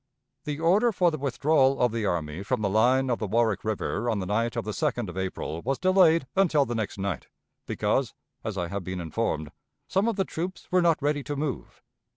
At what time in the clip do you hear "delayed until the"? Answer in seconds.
5.77-6.73